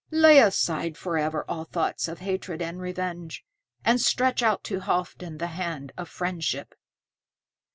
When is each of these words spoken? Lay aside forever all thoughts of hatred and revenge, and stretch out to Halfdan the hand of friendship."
Lay 0.09 0.39
aside 0.39 0.97
forever 0.97 1.45
all 1.47 1.63
thoughts 1.63 2.07
of 2.07 2.17
hatred 2.21 2.59
and 2.59 2.81
revenge, 2.81 3.45
and 3.85 4.01
stretch 4.01 4.41
out 4.41 4.63
to 4.63 4.79
Halfdan 4.79 5.37
the 5.37 5.45
hand 5.53 5.91
of 5.95 6.09
friendship." 6.09 6.73